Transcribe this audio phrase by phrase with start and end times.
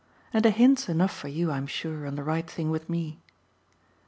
[0.33, 3.19] And a hint's enough for you, I'm sure, on the right thing with me."